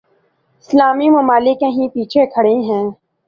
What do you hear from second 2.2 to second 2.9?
کھڑے ہیں۔